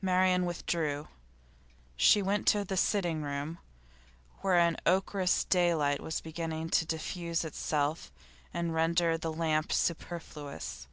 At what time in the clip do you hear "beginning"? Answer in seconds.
6.20-6.70